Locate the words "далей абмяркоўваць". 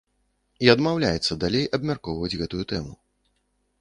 1.45-2.33